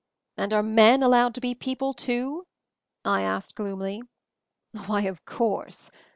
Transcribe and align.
"And 0.35 0.51
are 0.51 0.63
men 0.63 1.03
allowed 1.03 1.35
to 1.35 1.41
be 1.41 1.53
people, 1.53 1.93
too?" 1.93 2.47
I 3.05 3.21
asked 3.21 3.53
gloomily. 3.53 4.01
"Why, 4.87 5.01
of 5.01 5.23
course 5.25 5.91